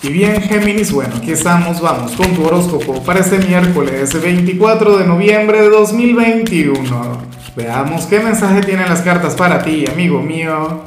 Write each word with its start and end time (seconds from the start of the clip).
Y 0.00 0.10
bien, 0.10 0.40
Géminis, 0.42 0.92
bueno, 0.92 1.16
aquí 1.16 1.32
estamos, 1.32 1.80
vamos 1.80 2.12
con 2.12 2.32
tu 2.32 2.44
horóscopo 2.44 3.02
para 3.02 3.18
este 3.18 3.38
miércoles 3.38 4.22
24 4.22 4.96
de 4.96 5.04
noviembre 5.04 5.60
de 5.60 5.70
2021. 5.70 7.18
Veamos 7.56 8.06
qué 8.06 8.20
mensaje 8.20 8.60
tienen 8.60 8.88
las 8.88 9.00
cartas 9.02 9.34
para 9.34 9.60
ti, 9.64 9.86
amigo 9.90 10.22
mío. 10.22 10.84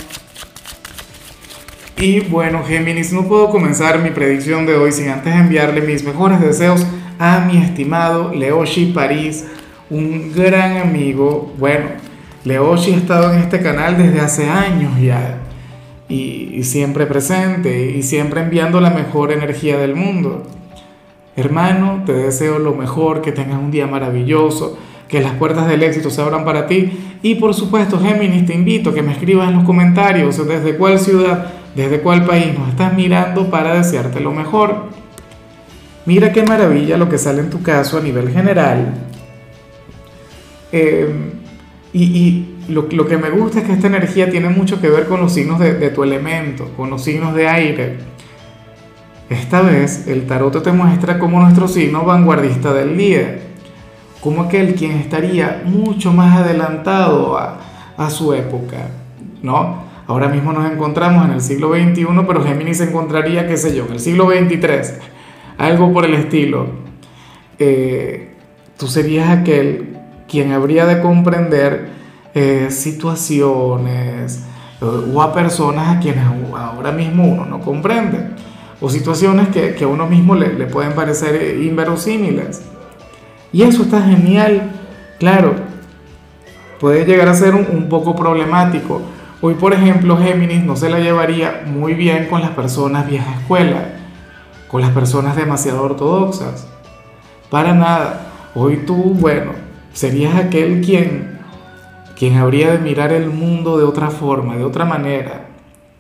Y 1.98 2.22
bueno, 2.22 2.64
Géminis, 2.64 3.12
no 3.12 3.28
puedo 3.28 3.50
comenzar 3.50 4.00
mi 4.00 4.12
predicción 4.12 4.66
de 4.66 4.78
hoy 4.78 4.94
sin 4.94 5.10
antes 5.10 5.36
enviarle 5.36 5.82
mis 5.82 6.06
mejores 6.06 6.40
deseos 6.40 6.86
a 7.20 7.42
mi 7.42 7.62
estimado 7.62 8.34
Leoshi 8.34 8.94
París, 8.94 9.46
un 9.90 10.32
gran 10.34 10.78
amigo. 10.78 11.54
Bueno, 11.58 11.88
Leoshi 12.46 12.94
ha 12.94 12.98
estado 12.98 13.34
en 13.34 13.40
este 13.40 13.62
canal 13.62 13.98
desde 13.98 14.22
hace 14.22 14.50
años 14.50 14.94
ya 15.02 15.42
y, 16.12 16.64
siempre 16.64 17.06
presente 17.06 17.92
y 17.92 18.04
siempre 18.04 18.42
enviando 18.42 18.82
la 18.82 18.90
mejor 18.90 19.32
energía 19.32 19.78
del 19.78 19.96
mundo. 19.96 20.44
Hermano, 21.36 22.04
te 22.06 22.14
deseo 22.14 22.60
lo 22.60 22.74
mejor, 22.74 23.22
que 23.22 23.32
tengas 23.32 23.60
un 23.60 23.72
día 23.72 23.88
maravilloso, 23.88 24.78
que 25.08 25.22
las 25.22 25.34
puertas 25.34 25.68
del 25.68 25.84
éxito 25.84 26.10
se 26.10 26.22
abran 26.22 26.44
para 26.44 26.68
ti. 26.68 27.18
Y 27.22 27.36
por 27.36 27.54
supuesto, 27.54 28.00
Géminis, 28.00 28.46
te 28.46 28.54
invito 28.54 28.90
a 28.90 28.94
que 28.94 29.02
me 29.02 29.14
escribas 29.14 29.50
en 29.50 29.56
los 29.56 29.64
comentarios 29.64 30.46
desde 30.46 30.76
cuál 30.76 31.00
ciudad, 31.00 31.54
desde 31.76 32.02
cuál 32.02 32.26
país 32.26 32.58
nos 32.58 32.70
estás 32.70 32.94
mirando 32.94 33.50
para 33.50 33.76
desearte 33.76 34.20
lo 34.20 34.32
mejor. 34.32 34.90
Mira 36.06 36.34
qué 36.34 36.44
maravilla 36.44 36.98
lo 36.98 37.08
que 37.08 37.18
sale 37.18 37.40
en 37.40 37.50
tu 37.50 37.62
caso 37.62 37.98
a 37.98 38.02
nivel 38.02 38.30
general. 38.30 38.94
Eh, 40.72 41.10
y, 41.94 42.51
lo, 42.68 42.88
que 42.88 43.18
me 43.18 43.30
gusta 43.30 43.60
es 43.60 43.66
que 43.66 43.74
esta 43.74 43.88
energía 43.88 44.30
tiene 44.30 44.50
mucho 44.50 44.80
que 44.80 44.90
ver 44.90 45.08
con 45.08 45.22
los 45.22 45.34
signos 45.34 45.60
de, 45.60 45.90
tu 45.90 46.04
elemento, 46.04 46.70
con 46.78 46.90
los 46.90 47.04
signos 47.04 47.36
de 47.36 47.48
aire. 47.48 47.98
Esta 49.30 49.62
vez 49.62 50.08
el 50.08 50.28
tarot 50.28 50.62
te 50.62 50.72
muestra 50.72 51.18
como 51.18 51.40
nuestro 51.40 51.68
signo 51.68 52.04
vanguardista 52.04 52.74
del 52.74 52.98
día, 52.98 53.40
como 54.22 54.44
aquel 54.44 54.76
quien 54.76 54.92
estaría 54.94 55.64
mucho 55.66 56.12
más 56.14 56.38
adelantado 56.38 57.38
a, 57.38 57.58
su 58.10 58.34
época, 58.34 58.90
¿no? 59.44 59.84
Ahora 60.08 60.28
mismo 60.28 60.52
nos 60.54 60.72
encontramos 60.72 61.24
en 61.26 61.34
el 61.34 61.42
siglo 61.42 61.72
XXI, 61.72 62.08
pero 62.26 62.44
Géminis 62.44 62.78
se 62.78 62.86
encontraría, 62.86 63.48
qué 63.48 63.58
sé 63.58 63.76
yo, 63.76 63.86
en 63.86 63.94
el 63.94 64.00
siglo 64.00 64.28
XXIII, 64.28 64.98
algo 65.60 65.94
por 65.94 66.06
el 66.06 66.16
estilo. 66.16 66.66
Eh, 67.60 68.34
tú 68.76 68.88
serías 68.88 69.30
aquel 69.30 69.98
quien 70.28 70.52
habría 70.52 70.88
de 70.88 71.00
comprender 71.00 72.01
eh, 72.34 72.68
situaciones 72.72 74.46
eh, 74.82 74.86
o 75.14 75.22
a 75.22 75.34
personas 75.34 75.98
a 75.98 76.00
quienes 76.00 76.26
ahora 76.26 76.92
mismo 76.92 77.26
uno 77.26 77.46
no 77.46 77.60
comprende, 77.60 78.32
o 78.80 78.90
situaciones 78.90 79.50
que, 79.50 79.84
a 79.84 79.88
uno 79.88 80.08
mismo 80.08 80.34
le, 80.36 80.50
pueden 80.66 80.94
parecer 80.94 81.60
inverosímiles. 81.62 82.64
Y 83.54 83.64
eso 83.64 83.84
está 83.84 84.02
genial, 84.02 84.72
claro, 85.20 85.56
puede 86.80 87.06
llegar 87.06 87.28
a 87.28 87.34
ser 87.34 87.54
un, 87.54 87.90
poco 87.90 88.16
problemático. 88.16 89.02
Hoy, 89.42 89.56
por 89.56 89.74
ejemplo, 89.74 90.18
Géminis 90.18 90.64
no 90.64 90.76
se 90.76 90.90
la 90.90 91.00
llevaría 91.00 91.64
muy 91.66 91.94
bien 91.94 92.28
con 92.28 92.42
las 92.42 92.52
personas 92.52 93.08
vieja 93.08 93.40
escuela, 93.40 93.90
con 94.68 94.82
las 94.82 94.92
personas 94.92 95.36
demasiado 95.36 95.84
ortodoxas. 95.84 96.68
Para 97.50 97.74
nada. 97.74 98.28
Hoy 98.56 98.78
tú, 98.88 99.16
bueno, 99.20 99.52
serías 99.94 100.36
aquel 100.36 100.82
quien, 100.82 101.41
quien 102.22 102.38
habría 102.38 102.74
de 102.74 102.78
mirar 102.78 103.12
el 103.12 103.32
mundo 103.32 103.80
de 103.80 103.84
otra 103.84 104.12
forma, 104.12 104.56
de 104.56 104.64
otra 104.64 104.86
manera. 104.86 105.48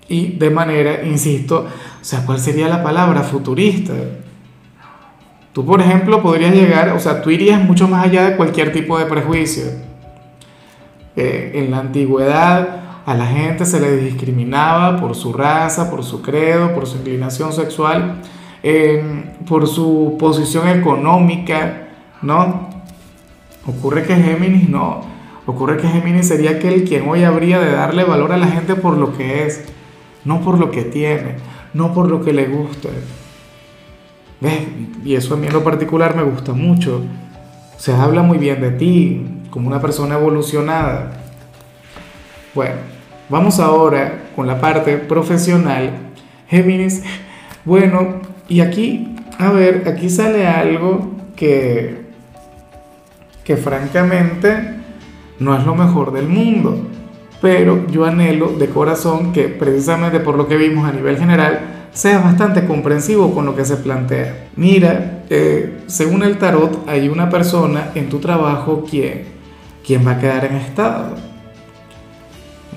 Y 0.08 0.34
de 0.34 0.52
manera, 0.52 1.04
insisto, 1.04 1.66
o 1.66 2.06
sea, 2.06 2.28
¿cuál 2.28 2.40
sería 2.40 2.68
la 2.68 2.84
palabra? 2.84 3.24
Futurista. 3.24 3.94
Tú, 5.52 5.66
por 5.66 5.82
ejemplo, 5.82 6.22
podrías 6.22 6.54
llegar, 6.54 6.90
o 6.90 7.00
sea, 7.00 7.24
tú 7.24 7.32
irías 7.32 7.60
mucho 7.60 7.88
más 7.88 8.06
allá 8.06 8.30
de 8.30 8.38
cualquier 8.38 8.72
tipo 8.72 9.00
de 9.00 9.08
prejuicio. 9.08 9.64
Eh, 11.16 11.54
en 11.56 11.72
la 11.72 11.80
antigüedad 11.80 13.02
a 13.04 13.16
la 13.16 13.26
gente 13.26 13.66
se 13.66 13.80
le 13.80 13.98
discriminaba 13.98 15.02
por 15.02 15.16
su 15.16 15.34
raza, 15.34 15.90
por 15.90 16.04
su 16.04 16.22
credo, 16.22 16.76
por 16.76 16.86
su 16.86 16.98
inclinación 16.98 17.52
sexual, 17.52 18.22
por 19.48 19.66
su 19.66 20.18
posición 20.20 20.68
económica, 20.68 21.88
¿no? 22.22 22.70
Ocurre 23.66 24.04
que 24.04 24.16
Géminis 24.16 24.70
no. 24.70 25.10
Ocurre 25.46 25.78
que 25.78 25.88
Géminis 25.88 26.28
sería 26.28 26.52
aquel 26.52 26.84
quien 26.84 27.10
hoy 27.10 27.24
habría 27.24 27.60
de 27.60 27.72
darle 27.72 28.04
valor 28.04 28.32
a 28.32 28.38
la 28.38 28.48
gente 28.48 28.76
por 28.76 28.98
lo 28.98 29.18
que 29.18 29.46
es, 29.46 29.64
no 30.24 30.42
por 30.42 30.60
lo 30.60 30.70
que 30.70 30.84
tiene, 30.84 31.38
no 31.74 31.94
por 31.94 32.10
lo 32.10 32.24
que 32.24 32.32
le 32.32 32.46
gusta. 32.46 32.90
¿Ves? 34.40 34.68
Y 35.04 35.16
eso 35.16 35.34
a 35.34 35.38
mí 35.38 35.48
en 35.48 35.54
lo 35.54 35.64
particular 35.64 36.16
me 36.16 36.24
gusta 36.24 36.54
mucho. 36.54 37.04
Se 37.78 37.94
habla 37.94 38.22
muy 38.22 38.38
bien 38.38 38.62
de 38.62 38.72
ti, 38.72 39.26
como 39.50 39.68
una 39.68 39.82
persona 39.82 40.16
evolucionada. 40.16 41.12
Bueno, 42.54 42.76
vamos 43.30 43.60
ahora 43.60 44.26
con 44.36 44.46
la 44.46 44.62
parte 44.62 44.98
profesional. 44.98 45.92
Géminis, 46.48 47.04
bueno, 47.66 48.22
y 48.48 48.62
aquí, 48.62 49.16
a 49.40 49.52
ver, 49.52 49.88
aquí 49.88 50.10
sale 50.10 50.46
algo 50.48 51.12
que, 51.36 52.02
que 53.44 53.58
francamente 53.58 54.71
no 55.42 55.58
es 55.58 55.66
lo 55.66 55.76
mejor 55.76 56.14
del 56.14 56.28
mundo. 56.28 56.78
Pero 57.42 57.88
yo 57.88 58.06
anhelo 58.06 58.50
de 58.50 58.70
corazón 58.70 59.34
que 59.34 59.50
precisamente 59.50 60.20
por 60.20 60.36
lo 60.38 60.48
que 60.48 60.56
vimos 60.56 60.88
a 60.88 60.92
nivel 60.92 61.18
general, 61.18 61.88
seas 61.92 62.24
bastante 62.24 62.66
comprensivo 62.66 63.34
con 63.34 63.46
lo 63.46 63.56
que 63.56 63.66
se 63.66 63.78
plantea. 63.78 64.50
Mira, 64.56 65.24
eh, 65.30 65.82
según 65.88 66.22
el 66.22 66.38
tarot, 66.38 66.88
hay 66.88 67.10
una 67.10 67.30
persona 67.30 67.90
en 67.96 68.10
tu 68.10 68.20
trabajo 68.20 68.86
quien, 68.88 69.26
va 70.08 70.12
a 70.12 70.20
quedar 70.20 70.46
en 70.46 70.58
estado. 70.58 71.16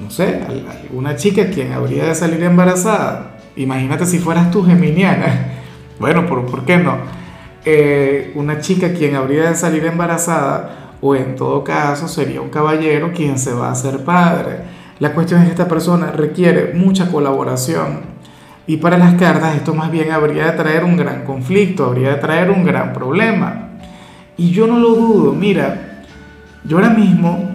No 0.03 0.11
sé, 0.11 0.41
alguna 0.89 1.17
chica 1.17 1.51
quien 1.51 1.73
habría 1.73 2.07
de 2.07 2.15
salir 2.15 2.43
embarazada. 2.43 3.37
Imagínate 3.57 4.07
si 4.07 4.19
fueras 4.19 4.51
tú 4.51 4.65
geminiana. 4.65 5.51
Bueno, 5.97 6.27
¿por, 6.27 6.45
¿por 6.47 6.65
qué 6.65 6.77
no? 6.77 6.97
Eh, 7.65 8.33
una 8.35 8.59
chica 8.59 8.93
quien 8.93 9.15
habría 9.15 9.49
de 9.49 9.55
salir 9.55 9.87
embarazada 9.87 10.84
o 11.07 11.15
en 11.15 11.37
todo 11.37 11.63
caso 11.63 12.09
sería 12.09 12.41
un 12.41 12.49
caballero 12.49 13.13
quien 13.13 13.39
se 13.39 13.53
va 13.53 13.69
a 13.69 13.73
hacer 13.73 14.03
padre. 14.05 14.61
La 15.01 15.13
cuestión 15.13 15.41
es 15.41 15.47
que 15.47 15.51
esta 15.51 15.69
persona 15.69 16.11
requiere 16.13 16.73
mucha 16.73 17.11
colaboración 17.11 18.01
y 18.67 18.79
para 18.79 18.97
las 18.97 19.13
cartas 19.17 19.55
esto 19.55 19.75
más 19.75 19.91
bien 19.91 20.13
habría 20.13 20.47
de 20.47 20.53
traer 20.53 20.83
un 20.83 20.97
gran 20.97 21.25
conflicto, 21.25 21.85
habría 21.85 22.15
de 22.15 22.17
traer 22.23 22.51
un 22.51 22.65
gran 22.65 22.95
problema. 22.95 23.69
Y 24.39 24.51
yo 24.51 24.67
no 24.67 24.79
lo 24.79 24.95
dudo, 24.95 25.33
mira, 25.35 26.05
yo 26.65 26.79
ahora 26.79 26.89
mismo, 26.89 27.51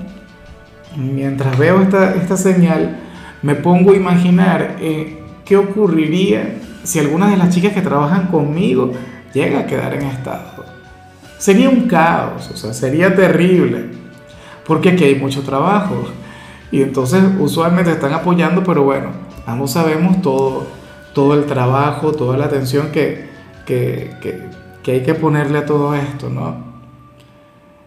mientras 0.95 1.57
veo 1.57 1.81
esta, 1.81 2.13
esta 2.13 2.37
señal, 2.37 2.99
me 3.41 3.55
pongo 3.55 3.93
a 3.93 3.95
imaginar 3.95 4.75
eh, 4.79 5.23
qué 5.43 5.57
ocurriría 5.57 6.53
si 6.83 6.99
algunas 6.99 7.31
de 7.31 7.37
las 7.37 7.49
chicas 7.49 7.73
que 7.73 7.81
trabajan 7.81 8.27
conmigo 8.27 8.91
llega 9.33 9.61
a 9.61 9.65
quedar 9.65 9.95
en 9.95 10.03
estado. 10.03 10.68
Sería 11.39 11.69
un 11.69 11.87
caos, 11.87 12.51
o 12.53 12.57
sea, 12.57 12.73
sería 12.73 13.15
terrible, 13.15 13.85
porque 14.67 14.89
aquí 14.89 15.05
hay 15.05 15.15
mucho 15.15 15.41
trabajo. 15.41 15.95
Y 16.69 16.81
entonces 16.81 17.23
usualmente 17.39 17.91
están 17.91 18.13
apoyando, 18.13 18.61
pero 18.63 18.83
bueno, 18.83 19.11
ambos 19.47 19.71
sabemos 19.71 20.21
todo, 20.21 20.67
todo 21.13 21.33
el 21.33 21.45
trabajo, 21.45 22.11
toda 22.11 22.37
la 22.37 22.45
atención 22.45 22.91
que, 22.91 23.29
que, 23.65 24.11
que, 24.83 24.91
hay 24.91 25.01
que 25.01 25.13
ponerle 25.13 25.59
a 25.59 25.65
todo 25.65 25.95
esto, 25.95 26.29
¿no? 26.29 26.57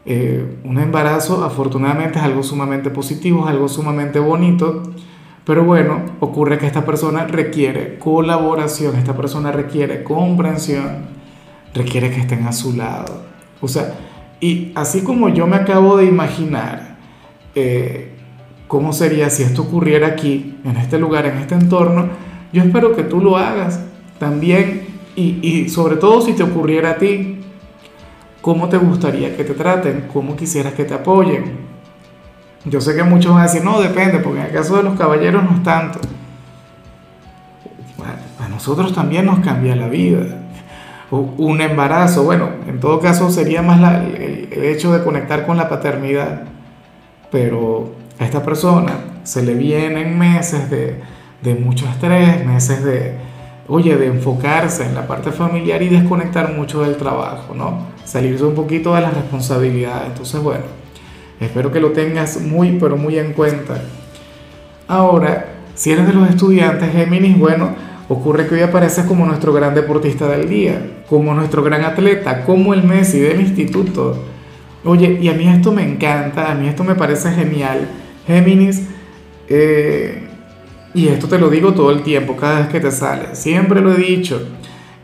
Eh, 0.06 0.58
un 0.64 0.78
embarazo 0.78 1.44
afortunadamente 1.44 2.18
es 2.18 2.24
algo 2.24 2.42
sumamente 2.42 2.88
positivo, 2.88 3.44
es 3.44 3.50
algo 3.50 3.68
sumamente 3.68 4.18
bonito, 4.18 4.82
pero 5.44 5.64
bueno, 5.64 6.00
ocurre 6.20 6.56
que 6.56 6.66
esta 6.66 6.86
persona 6.86 7.26
requiere 7.26 7.98
colaboración, 7.98 8.96
esta 8.96 9.14
persona 9.14 9.52
requiere 9.52 10.02
comprensión 10.02 11.21
requiere 11.74 12.10
que 12.10 12.21
estén 12.21 12.47
a 12.47 12.53
su 12.53 12.74
lado. 12.74 13.31
O 13.62 13.68
sea, 13.68 13.94
y 14.41 14.72
así 14.74 15.03
como 15.03 15.28
yo 15.28 15.47
me 15.47 15.56
acabo 15.56 15.97
de 15.97 16.04
imaginar 16.04 16.97
eh, 17.54 18.12
cómo 18.66 18.92
sería 18.92 19.30
si 19.30 19.44
esto 19.44 19.62
ocurriera 19.62 20.09
aquí, 20.09 20.59
en 20.64 20.76
este 20.76 20.98
lugar, 20.98 21.26
en 21.26 21.38
este 21.38 21.54
entorno, 21.54 22.09
yo 22.53 22.62
espero 22.62 22.94
que 22.94 23.04
tú 23.04 23.20
lo 23.20 23.36
hagas 23.36 23.80
también 24.18 24.88
y, 25.14 25.68
sobre 25.68 25.97
todo 25.97 26.22
si 26.22 26.32
te 26.32 26.42
ocurriera 26.42 26.91
a 26.91 26.97
ti, 26.97 27.38
cómo 28.41 28.68
te 28.68 28.78
gustaría 28.78 29.36
que 29.36 29.44
te 29.44 29.54
traten, 29.54 30.08
cómo 30.12 30.34
quisieras 30.34 30.74
que 30.74 30.84
te 30.84 30.94
apoyen. 30.94 31.62
Yo 32.65 32.80
sé 32.80 32.97
que 32.97 33.04
muchos 33.04 33.32
van 33.32 33.42
a 33.42 33.44
decir, 33.44 33.65
no, 33.65 33.80
depende, 33.80 34.18
porque 34.18 34.41
en 34.41 34.47
el 34.47 34.53
caso 34.53 34.76
de 34.76 34.82
los 34.82 34.98
caballeros 34.98 35.44
no 35.44 35.56
es 35.56 35.62
tanto. 35.62 36.00
A 38.41 38.48
nosotros 38.48 38.92
también 38.92 39.26
nos 39.26 39.38
cambia 39.41 39.76
la 39.76 39.88
vida 39.88 40.41
un 41.12 41.60
embarazo. 41.60 42.24
Bueno, 42.24 42.48
en 42.66 42.80
todo 42.80 43.00
caso 43.00 43.30
sería 43.30 43.62
más 43.62 44.03
el, 44.18 44.48
hecho 44.64 44.92
de 44.92 45.04
conectar 45.04 45.47
con 45.47 45.56
la 45.56 45.68
paternidad. 45.68 46.44
Pero 47.30 47.92
a 48.18 48.24
esta 48.24 48.42
persona 48.42 48.92
se 49.22 49.42
le 49.42 49.54
vienen 49.54 50.18
meses 50.18 50.70
de, 50.70 51.00
mucho 51.60 51.86
estrés, 51.86 52.44
meses 52.47 52.84
de 52.84 53.32
oye, 53.68 53.97
de 53.97 54.06
enfocarse 54.06 54.84
en 54.84 54.94
la 54.94 55.06
parte 55.06 55.30
familiar 55.32 55.82
y 55.82 55.88
desconectar 55.88 56.53
mucho 56.53 56.82
del 56.82 56.97
trabajo, 56.97 57.54
¿no? 57.54 57.86
Salirse 58.04 58.44
un 58.44 58.54
poquito 58.54 58.94
de 58.94 59.00
las 59.00 59.15
responsabilidades. 59.15 60.08
Entonces, 60.08 60.42
bueno, 60.42 60.65
espero 61.41 61.72
que 61.72 61.80
lo 61.80 61.92
tengas 61.92 62.41
muy, 62.41 62.78
pero 62.78 62.97
muy 62.97 63.18
en 63.18 63.32
cuenta. 63.32 63.80
Ahora, 64.88 65.47
si 65.74 65.91
eres 65.91 66.06
de 66.06 66.12
los 66.12 66.28
estudiantes 66.28 66.92
Géminis, 66.92 67.38
bueno, 67.38 67.70
ocurre 68.12 68.47
que 68.47 68.54
hoy 68.56 68.60
apareces 68.62 69.04
como 69.04 69.26
nuestro 69.26 69.53
gran 69.53 69.74
deportista 69.74 70.28
del 70.28 70.48
día, 70.48 71.03
como 71.09 71.34
nuestro 71.34 71.62
gran 71.62 71.84
atleta, 71.84 72.44
como 72.44 72.74
el 72.74 72.82
Messi 72.82 73.20
del 73.20 73.41
instituto. 73.41 74.16
Oye, 74.84 75.18
y 75.20 75.28
a 75.28 75.34
mí 75.34 75.48
esto 75.48 75.72
me 75.72 75.82
encanta, 75.82 76.50
a 76.50 76.54
mí 76.54 76.68
esto 76.68 76.84
me 76.84 76.94
parece 76.94 77.30
genial. 77.32 77.88
Géminis, 78.26 78.88
eh, 79.48 80.28
y 80.94 81.09
esto 81.09 81.28
te 81.28 81.38
lo 81.38 81.48
digo 81.48 81.72
todo 81.72 81.91
el 81.91 82.03
tiempo, 82.03 82.36
cada 82.36 82.60
vez 82.60 82.68
que 82.68 82.80
te 82.80 82.91
sale. 82.91 83.34
Siempre 83.34 83.80
lo 83.80 83.92
he 83.92 83.97
dicho. 83.97 84.48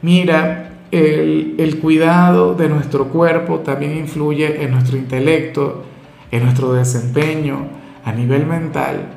Mira, 0.02 0.70
el, 0.90 1.54
el, 1.58 1.78
cuidado 1.78 2.54
de 2.54 2.68
nuestro 2.68 3.08
cuerpo 3.08 3.60
también 3.60 3.96
influye 3.96 4.62
en 4.62 4.70
nuestro 4.70 4.96
intelecto, 4.96 5.84
en 6.30 6.44
nuestro 6.44 6.72
desempeño 6.72 7.68
a 8.04 8.12
nivel 8.12 8.46
mental. 8.46 9.08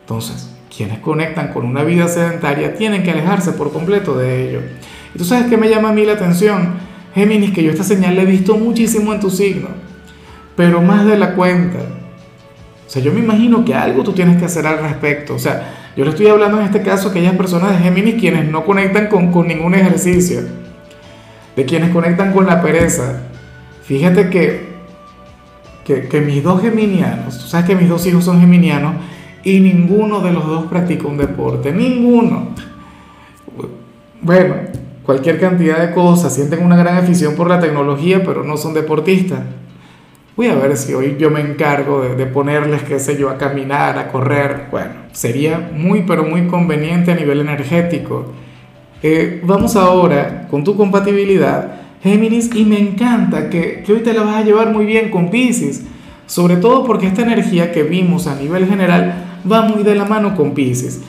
Entonces, 0.00 0.57
quienes 0.74 0.98
conectan 0.98 1.52
con 1.52 1.64
una 1.64 1.82
vida 1.82 2.08
sedentaria 2.08 2.74
tienen 2.74 3.02
que 3.02 3.10
alejarse 3.10 3.52
por 3.52 3.72
completo 3.72 4.16
de 4.16 4.48
ello. 4.48 4.60
Y 5.14 5.18
tú 5.18 5.24
sabes 5.24 5.46
que 5.46 5.56
me 5.56 5.68
llama 5.68 5.90
a 5.90 5.92
mí 5.92 6.04
la 6.04 6.12
atención, 6.12 6.74
Géminis, 7.14 7.52
que 7.52 7.62
yo 7.62 7.70
esta 7.70 7.84
señal 7.84 8.16
la 8.16 8.22
he 8.22 8.26
visto 8.26 8.56
muchísimo 8.56 9.12
en 9.12 9.20
tu 9.20 9.30
signo, 9.30 9.68
pero 10.56 10.82
más 10.82 11.06
de 11.06 11.18
la 11.18 11.34
cuenta. 11.34 11.78
O 12.86 12.90
sea, 12.90 13.02
yo 13.02 13.12
me 13.12 13.20
imagino 13.20 13.64
que 13.64 13.74
algo 13.74 14.02
tú 14.02 14.12
tienes 14.12 14.38
que 14.38 14.46
hacer 14.46 14.66
al 14.66 14.78
respecto. 14.78 15.34
O 15.34 15.38
sea, 15.38 15.74
yo 15.96 16.04
le 16.04 16.10
estoy 16.10 16.28
hablando 16.28 16.58
en 16.60 16.66
este 16.66 16.82
caso 16.82 17.08
a 17.08 17.10
aquellas 17.10 17.34
personas 17.34 17.72
de 17.72 17.78
Géminis 17.78 18.20
quienes 18.20 18.48
no 18.48 18.64
conectan 18.64 19.08
con, 19.08 19.32
con 19.32 19.48
ningún 19.48 19.74
ejercicio, 19.74 20.42
de 21.56 21.64
quienes 21.64 21.90
conectan 21.90 22.32
con 22.32 22.46
la 22.46 22.62
pereza. 22.62 23.22
Fíjate 23.82 24.30
que, 24.30 24.68
que, 25.84 26.08
que 26.08 26.20
mis 26.20 26.42
dos 26.42 26.62
geminianos, 26.62 27.38
tú 27.38 27.46
sabes 27.46 27.66
que 27.66 27.74
mis 27.74 27.88
dos 27.88 28.06
hijos 28.06 28.24
son 28.24 28.40
geminianos, 28.40 28.94
y 29.48 29.60
ninguno 29.60 30.20
de 30.20 30.32
los 30.32 30.46
dos 30.46 30.66
practica 30.66 31.08
un 31.08 31.16
deporte, 31.16 31.72
ninguno. 31.72 32.48
Bueno, 34.20 34.56
cualquier 35.04 35.40
cantidad 35.40 35.78
de 35.78 35.94
cosas, 35.94 36.34
sienten 36.34 36.62
una 36.62 36.76
gran 36.76 36.98
afición 36.98 37.34
por 37.34 37.48
la 37.48 37.58
tecnología, 37.58 38.22
pero 38.24 38.44
no 38.44 38.56
son 38.56 38.74
deportistas. 38.74 39.40
Voy 40.36 40.48
a 40.48 40.54
ver 40.54 40.76
si 40.76 40.92
hoy 40.92 41.16
yo 41.18 41.30
me 41.30 41.40
encargo 41.40 42.02
de, 42.02 42.26
ponerles, 42.26 42.82
qué 42.82 42.98
sé 42.98 43.16
yo, 43.16 43.30
a 43.30 43.38
caminar, 43.38 43.98
a 43.98 44.08
correr. 44.08 44.66
Bueno, 44.70 44.90
sería 45.12 45.70
muy, 45.74 46.02
pero 46.02 46.24
muy 46.24 46.46
conveniente 46.46 47.10
a 47.10 47.14
nivel 47.14 47.40
energético. 47.40 48.26
Eh, 49.02 49.40
vamos 49.44 49.76
ahora 49.76 50.46
con 50.50 50.62
tu 50.62 50.76
compatibilidad, 50.76 51.80
Géminis, 52.02 52.54
y 52.54 52.64
me 52.64 52.78
encanta 52.78 53.48
que, 53.48 53.82
que 53.84 53.92
hoy 53.94 54.00
te 54.00 54.12
la 54.12 54.22
vas 54.22 54.36
a 54.36 54.44
llevar 54.44 54.72
muy 54.72 54.84
bien 54.84 55.10
con 55.10 55.30
Pisces, 55.30 55.84
sobre 56.26 56.56
todo 56.56 56.84
porque 56.84 57.06
esta 57.06 57.22
energía 57.22 57.72
que 57.72 57.82
vimos 57.82 58.26
a 58.26 58.36
nivel 58.36 58.66
general 58.66 59.27
va 59.50 59.62
muy 59.62 59.82
de 59.82 59.94
la 59.94 60.04
mano 60.04 60.36
con 60.36 60.54
Pisces. 60.54 61.00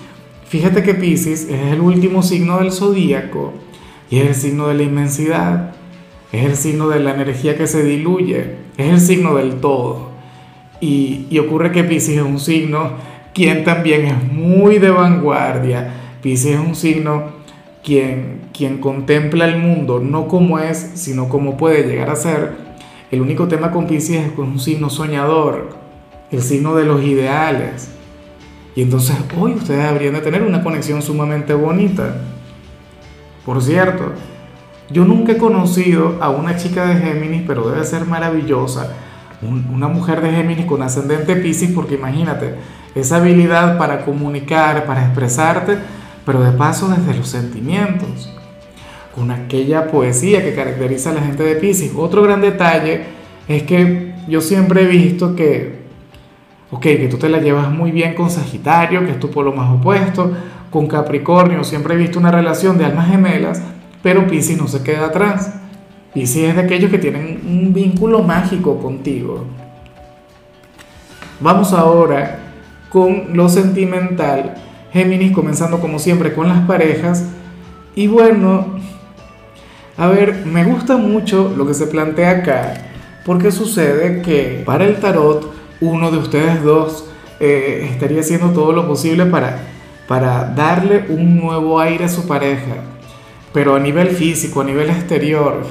Fíjate 0.47 0.83
que 0.83 0.95
Pisces 0.95 1.47
es 1.49 1.71
el 1.71 1.81
último 1.81 2.23
signo 2.23 2.59
del 2.59 2.71
zodíaco 2.71 3.53
y 4.09 4.19
es 4.19 4.27
el 4.27 4.35
signo 4.35 4.67
de 4.67 4.73
la 4.73 4.83
inmensidad 4.83 5.73
es 6.31 6.45
el 6.45 6.55
signo 6.55 6.89
de 6.89 6.99
la 6.99 7.15
energía 7.15 7.57
que 7.57 7.67
se 7.67 7.83
diluye, 7.83 8.57
es 8.77 8.87
el 8.87 8.99
signo 8.99 9.35
del 9.35 9.55
todo. 9.55 10.09
Y, 10.79 11.37
ocurre 11.39 11.71
que 11.71 11.83
Pisces 11.83 12.17
es 12.17 12.23
un 12.23 12.39
signo 12.39 12.91
quien 13.33 13.63
también 13.63 14.05
es 14.05 14.31
muy 14.31 14.77
de 14.77 14.91
vanguardia. 14.91 15.93
Pisces 16.21 16.53
es 16.53 16.59
un 16.59 16.75
signo 16.75 17.39
quien, 17.83 18.41
quien 18.53 18.77
contempla 18.79 19.45
el 19.45 19.57
mundo 19.57 19.99
no 19.99 20.27
como 20.27 20.59
es, 20.59 20.91
sino 20.95 21.29
como 21.29 21.57
puede 21.57 21.83
llegar 21.83 22.09
a 22.09 22.15
ser. 22.15 22.53
El 23.11 23.21
único 23.21 23.47
tema 23.47 23.71
con 23.71 23.87
Pisces 23.87 24.17
es 24.17 24.31
que 24.31 24.41
es 24.41 24.47
un 24.47 24.59
signo 24.59 24.89
soñador, 24.89 25.69
el 26.31 26.41
signo 26.41 26.75
de 26.75 26.85
los 26.85 27.03
ideales. 27.03 27.89
Y 28.75 28.81
entonces 28.81 29.15
hoy 29.37 29.53
ustedes 29.53 29.85
habrían 29.85 30.13
de 30.13 30.21
tener 30.21 30.43
una 30.43 30.63
conexión 30.63 31.01
sumamente 31.01 31.53
bonita. 31.53 32.15
Por 33.45 33.61
cierto, 33.61 34.13
yo 34.91 35.05
nunca 35.05 35.33
he 35.33 35.37
conocido 35.37 36.17
a 36.19 36.29
una 36.29 36.55
chica 36.55 36.85
de 36.85 36.95
Géminis, 36.95 37.43
pero 37.45 37.69
debe 37.69 37.83
ser 37.85 38.05
maravillosa. 38.05 38.93
una 39.41 39.87
mujer 39.87 40.21
de 40.21 40.31
Géminis 40.31 40.65
con 40.65 40.81
ascendente 40.81 41.35
Pisces, 41.37 41.71
porque 41.71 41.95
imagínate, 41.95 42.55
esa 42.93 43.17
habilidad 43.17 43.77
para 43.77 44.03
comunicar, 44.03 44.85
para 44.85 45.05
expresarte, 45.05 45.77
pero 46.25 46.41
de 46.41 46.51
paso 46.51 46.89
desde 46.89 47.17
los 47.17 47.27
sentimientos. 47.27 48.33
Con 49.15 49.31
aquella 49.31 49.87
poesía 49.87 50.43
que 50.43 50.53
caracteriza 50.53 51.11
a 51.11 51.13
la 51.13 51.21
gente 51.21 51.43
de 51.43 51.55
Pisces. 51.55 51.91
Otro 51.95 52.21
gran 52.23 52.41
detalle 52.41 53.03
es 53.47 53.63
que 53.63 54.13
yo 54.27 54.41
siempre 54.41 54.83
he 54.83 54.87
visto 54.87 55.35
que, 55.35 55.78
ok, 56.71 56.81
que 56.81 57.07
tú 57.09 57.17
te 57.17 57.29
la 57.29 57.39
llevas 57.39 57.69
muy 57.71 57.91
bien 57.91 58.15
con 58.15 58.29
Sagitario, 58.29 59.05
que 59.05 59.11
es 59.11 59.19
tu 59.19 59.29
polo 59.29 59.51
más 59.51 59.71
opuesto, 59.71 60.31
con 60.69 60.87
Capricornio, 60.87 61.63
siempre 61.63 61.95
he 61.95 61.97
visto 61.97 62.19
una 62.19 62.31
relación 62.31 62.77
de 62.77 62.85
almas 62.85 63.09
gemelas 63.09 63.61
pero 64.01 64.27
Pisces 64.27 64.57
no 64.57 64.67
se 64.67 64.81
queda 64.83 65.07
atrás. 65.07 65.53
Pisces 66.13 66.49
es 66.49 66.55
de 66.55 66.61
aquellos 66.61 66.89
que 66.89 66.97
tienen 66.97 67.41
un 67.45 67.73
vínculo 67.73 68.23
mágico 68.23 68.79
contigo. 68.79 69.45
Vamos 71.39 71.73
ahora 71.73 72.39
con 72.89 73.35
lo 73.35 73.49
sentimental. 73.49 74.55
Géminis 74.91 75.31
comenzando 75.31 75.79
como 75.79 75.99
siempre 75.99 76.33
con 76.33 76.47
las 76.47 76.61
parejas. 76.61 77.25
Y 77.95 78.07
bueno, 78.07 78.79
a 79.97 80.07
ver, 80.07 80.45
me 80.45 80.63
gusta 80.63 80.97
mucho 80.97 81.53
lo 81.55 81.67
que 81.67 81.73
se 81.73 81.87
plantea 81.87 82.31
acá. 82.31 82.73
Porque 83.25 83.51
sucede 83.51 84.21
que 84.21 84.63
para 84.65 84.85
el 84.85 84.95
tarot 84.95 85.53
uno 85.81 86.11
de 86.11 86.17
ustedes 86.17 86.63
dos 86.63 87.05
eh, 87.39 87.87
estaría 87.91 88.21
haciendo 88.21 88.51
todo 88.51 88.73
lo 88.73 88.87
posible 88.87 89.25
para, 89.25 89.59
para 90.07 90.45
darle 90.45 91.05
un 91.09 91.37
nuevo 91.37 91.79
aire 91.79 92.05
a 92.05 92.09
su 92.09 92.27
pareja 92.27 92.83
pero 93.53 93.75
a 93.75 93.79
nivel 93.79 94.09
físico, 94.09 94.61
a 94.61 94.63
nivel 94.63 94.89
exterior. 94.89 95.63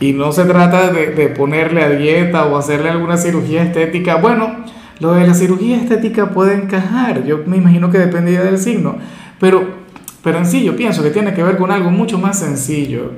Y 0.00 0.12
no 0.12 0.32
se 0.32 0.44
trata 0.44 0.92
de, 0.92 1.28
ponerle 1.28 1.82
a 1.82 1.90
dieta 1.90 2.46
o 2.46 2.56
hacerle 2.56 2.90
alguna 2.90 3.16
cirugía 3.16 3.62
estética. 3.62 4.16
Bueno, 4.16 4.64
lo 5.00 5.12
de 5.12 5.26
la 5.26 5.34
cirugía 5.34 5.76
estética 5.76 6.30
puede 6.30 6.54
encajar, 6.54 7.24
yo 7.24 7.42
me 7.46 7.56
imagino 7.56 7.90
que 7.90 7.98
dependía 7.98 8.42
del 8.42 8.58
signo, 8.58 8.96
pero, 9.38 9.66
pero 10.22 10.38
en 10.38 10.46
sí 10.46 10.64
yo 10.64 10.74
pienso 10.74 11.02
que 11.02 11.10
tiene 11.10 11.34
que 11.34 11.42
ver 11.42 11.58
con 11.58 11.70
algo 11.70 11.90
mucho 11.90 12.18
más 12.18 12.38
sencillo. 12.38 13.12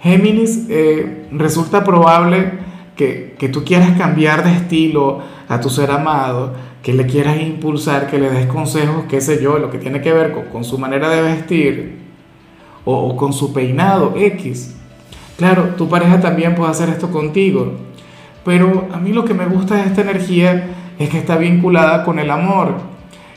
Géminis, 0.00 0.66
eh, 0.68 1.26
resulta 1.30 1.84
probable 1.84 2.52
que, 2.96 3.36
que, 3.38 3.48
tú 3.48 3.64
quieras 3.64 3.96
cambiar 3.96 4.44
de 4.44 4.52
estilo 4.52 5.22
a 5.50 5.60
tu 5.60 5.68
ser 5.68 5.90
amado, 5.90 6.52
que 6.80 6.94
le 6.94 7.06
quieras 7.06 7.40
impulsar, 7.40 8.06
que 8.06 8.20
le 8.20 8.30
des 8.30 8.46
consejos, 8.46 9.04
qué 9.08 9.20
sé 9.20 9.42
yo, 9.42 9.58
lo 9.58 9.68
que 9.68 9.78
tiene 9.78 10.00
que 10.00 10.12
ver 10.12 10.32
con, 10.52 10.62
su 10.62 10.78
manera 10.78 11.10
de 11.10 11.22
vestir 11.22 11.98
o, 12.84 13.16
con 13.16 13.32
su 13.32 13.52
peinado 13.52 14.14
X. 14.16 14.76
Claro, 15.36 15.74
tu 15.76 15.88
pareja 15.88 16.20
también 16.20 16.54
puede 16.54 16.70
hacer 16.70 16.88
esto 16.88 17.10
contigo, 17.10 17.72
pero 18.44 18.86
a 18.92 18.98
mí 18.98 19.12
lo 19.12 19.24
que 19.24 19.34
me 19.34 19.44
gusta 19.46 19.74
de 19.74 19.86
esta 19.86 20.02
energía 20.02 20.68
es 21.00 21.08
que 21.08 21.18
está 21.18 21.36
vinculada 21.36 22.04
con 22.04 22.20
el 22.20 22.30
amor 22.30 22.76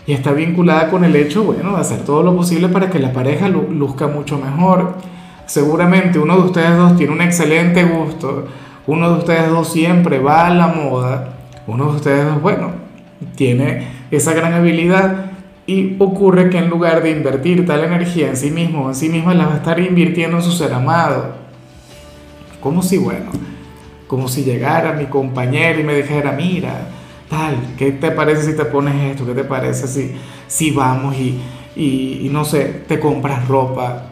y 0.06 0.14
está 0.14 0.34
vinculada 0.34 0.92
con 0.92 1.04
el 1.04 1.16
hecho, 1.16 1.44
bueno, 1.44 1.74
de 1.74 1.82
hacer 1.82 2.06
todo 2.06 2.22
lo 2.22 2.36
posible 2.38 2.70
para 2.70 2.92
que 2.92 3.00
la 3.00 3.12
pareja 3.12 3.50
luzca 3.50 4.06
mucho 4.06 4.38
mejor. 4.38 4.98
Seguramente 5.48 6.20
uno 6.20 6.36
de 6.36 6.44
ustedes 6.44 6.78
dos 6.78 6.96
tiene 6.96 7.12
un 7.12 7.22
excelente 7.22 7.84
gusto, 7.86 8.46
uno 8.86 9.10
de 9.14 9.18
ustedes 9.18 9.50
dos 9.50 9.68
siempre 9.74 10.20
va 10.20 10.46
a 10.46 10.54
la 10.54 10.68
moda, 10.68 11.34
uno 11.68 11.92
de 11.92 11.96
ustedes 11.98 12.42
bueno, 12.42 12.72
tiene 13.36 13.88
esa 14.12 14.34
gran 14.34 14.54
habilidad 14.54 15.32
y 15.66 15.96
ocurre 16.00 16.50
que 16.50 16.58
en 16.58 16.70
lugar 16.70 17.02
de 17.02 17.12
invertir 17.12 17.66
tal 17.66 17.84
energía 17.84 18.30
en 18.30 18.38
sí 18.38 18.52
mismo 18.52 18.90
en 18.90 18.96
sí 18.96 19.10
misma, 19.10 19.34
la 19.34 19.46
va 19.46 19.54
a 19.54 19.58
estar 19.58 19.80
invirtiendo 19.80 20.38
en 20.38 20.44
su 20.44 20.52
ser 20.52 20.74
amado. 20.74 21.36
Como 22.60 22.82
si, 22.82 22.98
bueno, 22.98 23.32
como 24.08 24.28
si 24.28 24.44
llegara 24.44 24.94
mi 24.94 25.06
compañero 25.06 25.80
y 25.80 25.84
me 25.84 25.96
dijera, 25.96 26.32
mira, 26.32 26.88
tal, 27.30 27.56
¿qué 27.78 27.92
te 27.94 28.12
parece 28.12 28.52
si 28.52 28.58
te 28.58 28.66
pones 28.66 28.96
esto? 29.12 29.26
¿Qué 29.26 29.34
te 29.34 29.44
parece 29.44 29.88
si, 29.88 30.16
si 30.48 30.72
vamos 30.72 31.16
y, 31.16 31.40
y, 31.76 32.22
y 32.24 32.30
no 32.30 32.46
sé, 32.46 32.84
te 32.88 33.00
compras 33.00 33.48
ropa? 33.48 34.04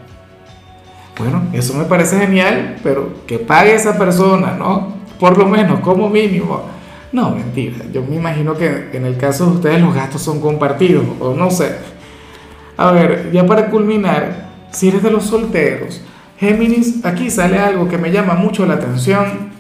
Bueno, 1.18 1.44
eso 1.54 1.74
me 1.76 1.86
parece 1.86 2.18
genial, 2.18 2.78
pero 2.82 3.26
que 3.28 3.40
pague 3.40 3.76
esa 3.76 3.98
persona, 3.98 4.56
¿no? 4.58 4.96
Por 5.20 5.38
lo 5.38 5.48
menos, 5.48 5.82
como 5.82 6.10
mínimo 6.10 6.81
no, 7.12 7.32
mentira. 7.32 7.78
Yo 7.92 8.04
me 8.04 8.16
imagino 8.16 8.56
que 8.56 8.90
en 8.94 9.06
el 9.06 9.18
caso 9.18 9.46
de 9.46 9.52
ustedes 9.54 9.82
los 9.82 9.94
gastos 9.94 10.22
son 10.22 10.40
compartidos, 10.40 11.06
o 11.20 11.34
no 11.34 11.52
sé. 11.52 11.76
A 12.78 12.92
ver, 12.92 13.32
ya 13.32 13.46
para 13.46 13.70
culminar, 13.70 14.50
si 14.72 14.88
eres 14.88 15.04
de 15.04 15.12
los 15.12 15.26
solteros, 15.26 16.02
Géminis, 16.40 17.06
aquí 17.06 17.30
sale 17.30 17.60
algo 17.60 17.88
que 17.88 18.00
me 18.00 18.12
llama 18.12 18.34
mucho 18.34 18.66
la 18.66 18.74
atención. 18.74 19.52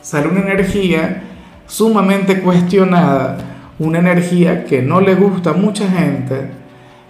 Sale 0.00 0.28
una 0.28 0.40
energía 0.40 1.24
sumamente 1.66 2.40
cuestionada, 2.40 3.36
una 3.78 3.98
energía 3.98 4.64
que 4.64 4.80
no 4.80 5.02
le 5.02 5.14
gusta 5.14 5.50
a 5.50 5.52
mucha 5.52 5.88
gente, 5.88 6.50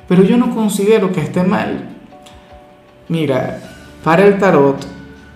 pero 0.09 0.25
yo 0.25 0.37
no 0.37 0.55
considero 0.55 1.13
que 1.13 1.21
esté 1.21 1.45
mal. 1.45 1.91
Mira, 3.09 3.61
para 4.03 4.25
el 4.25 4.39
tarot 4.39 4.85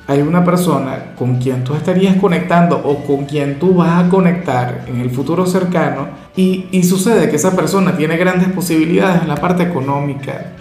hay 0.09 0.21
una 0.21 0.45
persona 0.45 1.15
con 1.19 1.37
quien 1.37 1.65
tú 1.65 1.75
estarías 1.75 2.17
conectando 2.17 2.81
o 2.85 3.05
con 3.05 3.25
quien 3.25 3.59
tú 3.59 3.75
vas 3.75 4.05
a 4.05 4.09
conectar 4.09 4.85
en 4.87 5.01
el 5.01 5.11
futuro 5.11 5.47
cercano 5.47 6.09
y, 6.37 6.83
sucede 6.85 7.29
que 7.29 7.37
esa 7.37 7.57
persona 7.57 7.97
tiene 7.97 8.17
grandes 8.17 8.49
posibilidades 8.51 9.23
en 9.23 9.29
la 9.29 9.37
parte 9.37 9.65
económica. 9.65 10.53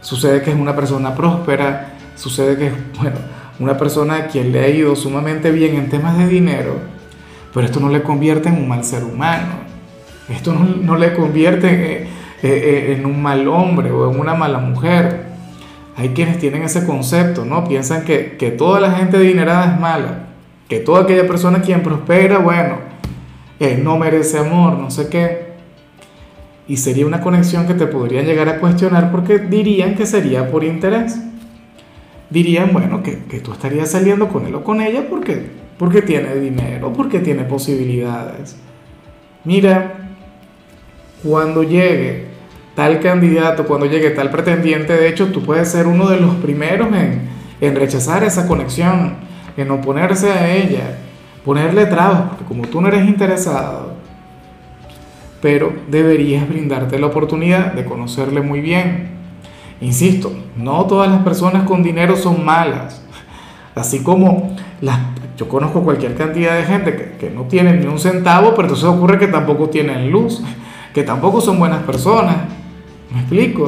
Sucede 0.00 0.42
que 0.42 0.50
es 0.50 0.56
una 0.56 0.76
persona 0.76 1.14
próspera, 1.14 1.94
sucede 2.14 2.56
que 2.56 2.66
es, 2.68 2.72
bueno, 3.00 3.16
una 3.58 3.76
persona 3.76 4.16
a 4.16 4.26
quien 4.28 4.52
le 4.52 4.60
ha 4.60 4.68
ido 4.68 4.94
sumamente 4.94 5.50
bien 5.50 5.74
en 5.74 5.88
temas 5.88 6.16
de 6.16 6.28
dinero, 6.28 6.76
pero 7.52 7.66
esto 7.66 7.80
no 7.80 7.88
le 7.88 8.02
convierte 8.02 8.48
en 8.48 8.56
un 8.56 8.68
mal 8.68 8.84
ser 8.84 9.02
humano. 9.02 9.66
Esto 10.28 10.52
no, 10.52 10.96
le 10.96 11.14
convierte 11.14 11.68
en, 11.68 12.06
eh, 12.06 12.08
eh, 12.42 12.94
en 12.96 13.06
un 13.06 13.20
mal 13.20 13.48
hombre 13.48 13.90
o 13.90 14.12
en 14.12 14.20
una 14.20 14.34
mala 14.34 14.58
mujer 14.58 15.27
hay 15.98 16.10
quienes 16.10 16.38
tienen 16.38 16.62
ese 16.62 16.86
concepto, 16.86 17.44
¿no? 17.44 17.66
Piensan 17.66 18.04
que, 18.04 18.36
que 18.36 18.52
toda 18.52 18.78
la 18.78 18.92
gente 18.92 19.16
adinerada 19.16 19.74
es 19.74 19.80
mala, 19.80 20.28
que 20.68 20.78
toda 20.78 21.02
aquella 21.02 21.26
persona 21.26 21.60
quien 21.60 21.82
prospera, 21.82 22.38
bueno, 22.38 22.76
eh, 23.58 23.80
no 23.82 23.98
merece 23.98 24.38
amor, 24.38 24.74
no 24.74 24.92
sé 24.92 25.08
qué. 25.08 25.48
Y 26.68 26.76
sería 26.76 27.04
una 27.04 27.20
conexión 27.20 27.66
que 27.66 27.74
te 27.74 27.88
podrían 27.88 28.26
llegar 28.26 28.48
a 28.48 28.60
cuestionar 28.60 29.10
porque 29.10 29.40
dirían 29.40 29.96
que 29.96 30.06
sería 30.06 30.48
por 30.48 30.62
interés. 30.62 31.18
Dirían, 32.30 32.72
bueno, 32.72 33.02
que, 33.02 33.24
que 33.24 33.40
tú 33.40 33.52
estarías 33.52 33.90
saliendo 33.90 34.28
con 34.28 34.46
él 34.46 34.54
o 34.54 34.62
con 34.62 34.80
ella 34.80 35.04
porque, 35.10 35.50
porque 35.78 36.02
tiene 36.02 36.32
dinero, 36.36 36.92
porque 36.92 37.18
tiene 37.18 37.42
posibilidades. 37.42 38.56
Mira, 39.42 40.10
cuando 41.24 41.64
llegue 41.64 42.26
tal 42.78 43.00
candidato, 43.00 43.66
cuando 43.66 43.86
llegue 43.86 44.10
tal 44.10 44.30
pretendiente, 44.30 44.92
de 44.92 45.08
hecho 45.08 45.32
tú 45.32 45.42
puedes 45.42 45.68
ser 45.68 45.88
uno 45.88 46.08
de 46.08 46.20
los 46.20 46.36
primeros 46.36 46.86
en, 47.60 47.74
rechazar 47.74 48.22
esa 48.22 48.46
conexión, 48.46 49.14
en 49.56 49.68
oponerse 49.72 50.30
a 50.30 50.54
ella, 50.54 50.96
ponerle 51.44 51.86
trabas, 51.86 52.28
porque 52.28 52.44
como 52.44 52.68
tú 52.68 52.80
no 52.80 52.86
eres 52.86 53.04
interesado, 53.08 53.94
pero 55.42 55.72
deberías 55.88 56.48
brindarte 56.48 57.00
la 57.00 57.08
oportunidad 57.08 57.72
de 57.72 57.84
conocerle 57.84 58.42
muy 58.42 58.60
bien. 58.60 59.08
Insisto, 59.80 60.30
no 60.56 60.84
todas 60.86 61.10
las 61.10 61.24
personas 61.24 61.64
con 61.64 61.82
dinero 61.82 62.14
son 62.14 62.44
malas, 62.44 63.02
así 63.74 64.04
como 64.04 64.56
las, 64.80 65.00
yo 65.36 65.48
conozco 65.48 65.82
cualquier 65.82 66.14
cantidad 66.14 66.54
de 66.54 66.62
gente 66.62 66.94
que, 66.94 67.26
que 67.26 67.30
no 67.30 67.42
tiene 67.42 67.72
ni 67.72 67.86
un 67.86 67.98
centavo, 67.98 68.50
pero 68.50 68.68
entonces 68.68 68.84
ocurre 68.84 69.18
que 69.18 69.26
tampoco 69.26 69.68
tienen 69.68 70.12
luz, 70.12 70.44
que 70.94 71.02
tampoco 71.02 71.40
son 71.40 71.58
buenas 71.58 71.82
personas. 71.82 72.36
¿Me 73.12 73.20
explico? 73.20 73.64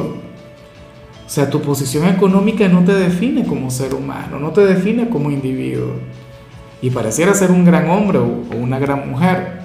O 1.25 1.29
sea, 1.33 1.49
tu 1.49 1.61
posición 1.61 2.07
económica 2.07 2.67
no 2.67 2.83
te 2.83 2.93
define 2.93 3.45
como 3.45 3.71
ser 3.71 3.93
humano, 3.93 4.37
no 4.39 4.51
te 4.51 4.65
define 4.65 5.09
como 5.09 5.31
individuo. 5.31 5.93
Y 6.81 6.89
pareciera 6.89 7.33
ser 7.33 7.51
un 7.51 7.63
gran 7.63 7.89
hombre 7.89 8.17
o 8.17 8.43
una 8.59 8.79
gran 8.79 9.09
mujer. 9.09 9.61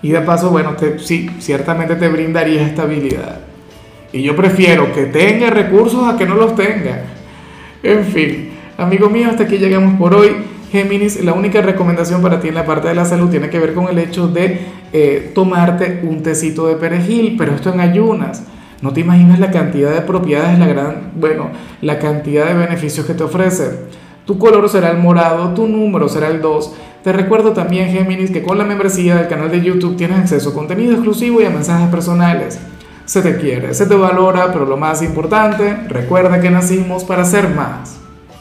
Y 0.00 0.10
de 0.10 0.20
paso, 0.20 0.50
bueno, 0.50 0.76
sí, 0.98 1.28
ciertamente 1.40 1.96
te 1.96 2.08
brindaría 2.08 2.62
estabilidad. 2.62 3.40
Y 4.12 4.22
yo 4.22 4.36
prefiero 4.36 4.92
que 4.92 5.06
tenga 5.06 5.50
recursos 5.50 6.06
a 6.06 6.16
que 6.16 6.24
no 6.24 6.34
los 6.34 6.54
tenga. 6.54 7.02
En 7.82 8.04
fin, 8.04 8.50
amigo 8.76 9.10
mío, 9.10 9.28
hasta 9.28 9.44
aquí 9.44 9.58
llegamos 9.58 9.98
por 9.98 10.14
hoy. 10.14 10.36
Géminis, 10.70 11.24
la 11.24 11.32
única 11.32 11.62
recomendación 11.62 12.20
para 12.20 12.40
ti 12.40 12.48
en 12.48 12.54
la 12.54 12.66
parte 12.66 12.88
de 12.88 12.94
la 12.94 13.04
salud 13.04 13.30
tiene 13.30 13.48
que 13.48 13.58
ver 13.58 13.74
con 13.74 13.88
el 13.88 13.98
hecho 13.98 14.28
de 14.28 14.60
eh, 14.92 15.32
tomarte 15.34 16.00
un 16.02 16.22
tecito 16.22 16.66
de 16.66 16.76
perejil, 16.76 17.36
pero 17.38 17.54
esto 17.54 17.72
en 17.72 17.80
ayunas. 17.80 18.44
No 18.80 18.92
te 18.92 19.00
imaginas 19.00 19.40
la 19.40 19.50
cantidad 19.50 19.92
de 19.92 20.02
propiedades, 20.02 20.58
la 20.58 20.66
gran, 20.66 21.12
bueno, 21.16 21.50
la 21.82 21.98
cantidad 21.98 22.46
de 22.46 22.54
beneficios 22.54 23.06
que 23.06 23.14
te 23.14 23.24
ofrece. 23.24 23.88
Tu 24.24 24.38
color 24.38 24.68
será 24.68 24.90
el 24.90 24.98
morado, 24.98 25.54
tu 25.54 25.66
número 25.66 26.08
será 26.08 26.28
el 26.28 26.40
2. 26.40 26.74
Te 27.02 27.12
recuerdo 27.12 27.52
también, 27.52 27.90
Géminis, 27.90 28.30
que 28.30 28.42
con 28.42 28.56
la 28.56 28.64
membresía 28.64 29.16
del 29.16 29.28
canal 29.28 29.50
de 29.50 29.62
YouTube 29.62 29.96
tienes 29.96 30.18
acceso 30.18 30.50
a 30.50 30.54
contenido 30.54 30.92
exclusivo 30.92 31.40
y 31.40 31.46
a 31.46 31.50
mensajes 31.50 31.88
personales. 31.88 32.60
Se 33.04 33.22
te 33.22 33.36
quiere, 33.38 33.74
se 33.74 33.86
te 33.86 33.94
valora, 33.94 34.52
pero 34.52 34.66
lo 34.66 34.76
más 34.76 35.02
importante, 35.02 35.74
recuerda 35.88 36.40
que 36.40 36.50
nacimos 36.50 37.04
para 37.04 37.24
ser 37.24 37.48
más. 37.48 38.07